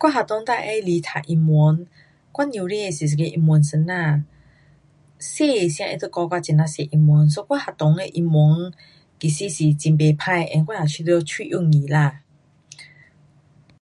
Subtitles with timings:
[0.00, 1.86] 我学堂最喜欢读英文。
[2.32, 4.16] 我母亲是一个英文老
[5.18, 5.28] 师。
[5.28, 7.28] 小的时间他就较我很呐多英文。
[7.28, 8.72] so 我学堂的英文
[9.20, 10.32] 其实也很不错。
[10.32, 12.22] and 我也觉得蛮容易啦。